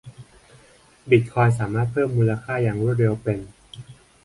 [1.09, 3.39] บิตคอยน์สามารถเพิ่มมูลค่าอย่างรวดเร็วเป็น